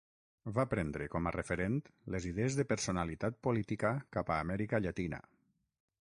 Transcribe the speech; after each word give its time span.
Va 0.53 0.63
prendre 0.69 1.07
com 1.15 1.27
a 1.27 1.33
referent 1.35 1.77
les 2.15 2.25
idees 2.31 2.57
de 2.61 2.67
personalitat 2.73 3.39
política 3.49 3.95
cap 4.17 4.33
a 4.37 4.43
Amèrica 4.47 4.85
Llatina. 4.87 5.25